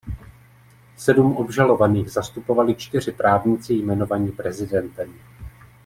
[0.97, 5.13] Sedm obžalovaných zastupovali čtyři právníci jmenovaní prezidentem.